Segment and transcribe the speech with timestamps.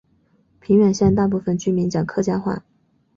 [0.59, 2.63] 平远县大部分居民讲客家话。